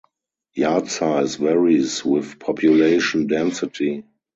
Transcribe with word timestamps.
Yard 0.55 0.87
size 0.87 1.35
varies 1.35 2.03
with 2.03 2.39
population 2.39 3.27
density. 3.27 4.03